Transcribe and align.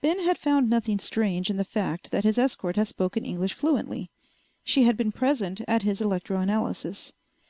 Ben 0.00 0.20
had 0.20 0.38
found 0.38 0.70
nothing 0.70 0.98
strange 0.98 1.50
in 1.50 1.58
the 1.58 1.62
fact 1.62 2.10
that 2.10 2.24
his 2.24 2.38
escort 2.38 2.76
had 2.76 2.88
spoken 2.88 3.22
English 3.26 3.52
fluently. 3.52 4.10
She 4.64 4.84
had 4.84 4.96
been 4.96 5.12
present 5.12 5.60
at 5.68 5.82
his 5.82 6.00
electroanalysis. 6.00 7.12